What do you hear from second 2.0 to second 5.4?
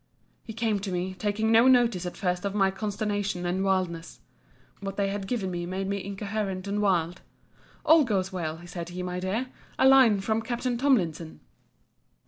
at first of my consternation and wildness, [what they had